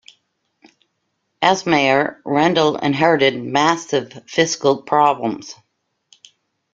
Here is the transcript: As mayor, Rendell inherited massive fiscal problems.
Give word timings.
As 1.43 1.67
mayor, 1.67 2.23
Rendell 2.25 2.75
inherited 2.75 3.39
massive 3.39 4.23
fiscal 4.25 4.81
problems. 4.81 5.53